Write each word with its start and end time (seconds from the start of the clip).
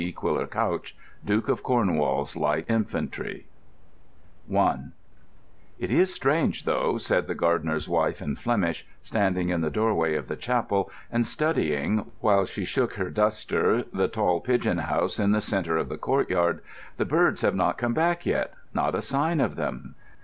Quiller 0.15 0.47
Couch 0.47 0.95
Duke 1.23 1.47
of 1.47 1.61
Cornwall's 1.61 2.35
Light 2.35 2.65
Infantry 2.67 3.45
I 4.51 4.77
"It 5.77 5.91
is 5.91 6.11
strange, 6.11 6.63
though," 6.63 6.97
said 6.97 7.27
the 7.27 7.35
gardener's 7.35 7.87
wife 7.87 8.19
in 8.19 8.35
Flemish, 8.35 8.83
standing 9.03 9.49
in 9.49 9.61
the 9.61 9.69
doorway 9.69 10.15
of 10.15 10.27
the 10.27 10.35
chapel 10.35 10.89
and 11.11 11.27
studying, 11.27 12.09
while 12.19 12.45
she 12.47 12.65
shook 12.65 12.95
her 12.95 13.11
duster, 13.11 13.83
the 13.93 14.07
tall 14.07 14.39
pigeon 14.39 14.79
house 14.79 15.19
in 15.19 15.33
the 15.33 15.39
centre 15.41 15.77
of 15.77 15.87
the 15.87 15.97
courtyard. 15.99 16.61
"The 16.97 17.05
birds 17.05 17.41
have 17.41 17.53
not 17.53 17.77
come 17.77 17.93
back 17.93 18.25
yet. 18.25 18.55
Not 18.73 18.95
a 18.95 19.03
sign 19.03 19.39
of 19.39 19.55
them." 19.55 19.93